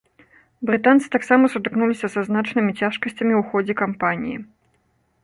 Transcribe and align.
Брытанцы 0.69 1.07
таксама 1.15 1.49
сутыкнуліся 1.55 2.07
са 2.13 2.21
значнымі 2.29 2.71
цяжкасцямі 2.79 3.33
ў 3.39 3.41
ходзе 3.53 3.73
кампаніі. 3.83 4.37